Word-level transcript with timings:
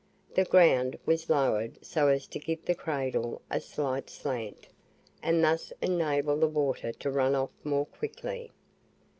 The 0.33 0.45
ground 0.45 0.97
was 1.05 1.29
lowered 1.29 1.77
so 1.85 2.07
as 2.07 2.25
to 2.29 2.39
give 2.39 2.65
the 2.65 2.73
cradle 2.73 3.39
a 3.51 3.61
slight 3.61 4.09
slant, 4.09 4.67
and 5.21 5.43
thus 5.43 5.71
enable 5.79 6.37
the 6.37 6.47
water 6.47 6.91
to 6.91 7.11
run 7.11 7.35
off 7.35 7.51
more 7.63 7.85
quickly. 7.85 8.51